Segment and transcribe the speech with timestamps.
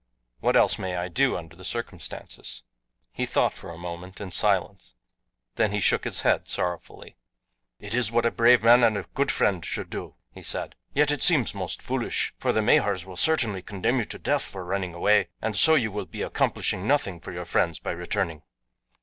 [0.39, 2.63] What else may I do under the circumstances?"
[3.11, 4.95] He thought for a moment in silence.
[5.57, 7.17] Then he shook his head sorrowfully.
[7.79, 11.11] "It is what a brave man and a good friend should do," he said; "yet
[11.11, 14.65] it seems most foolish, for the Mahars will most certainly condemn you to death for
[14.65, 18.41] running away, and so you will be accomplishing nothing for your friends by returning.